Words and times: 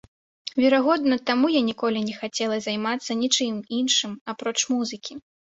Верагодна, 0.61 1.15
таму 1.27 1.51
я 1.57 1.61
ніколі 1.67 1.99
не 2.07 2.15
хацела 2.21 2.57
займацца 2.69 3.19
нічым 3.21 3.63
іншым 3.81 4.11
апроч 4.35 4.57
музыкі. 4.73 5.13